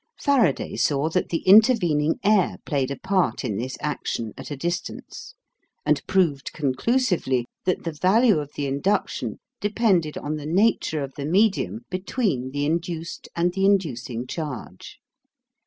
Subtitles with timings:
[0.19, 5.35] Faraday saw that the intervening air played a part in this action at a distance,
[5.85, 11.25] and proved conclusively that the value of the induction depended on the nature of the
[11.27, 14.97] medium between the induced and the inducing charge.